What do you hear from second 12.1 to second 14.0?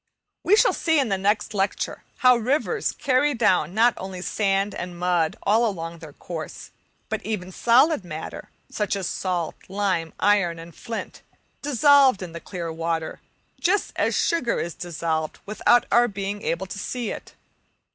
in the clear water, just